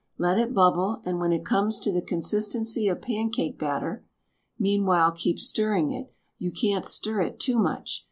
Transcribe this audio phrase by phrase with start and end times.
[0.17, 4.03] Let it bubble and when it comes to the consistency of pancake batter
[4.57, 7.99] (meanwhile keep stirring it— you can't stir it too much!)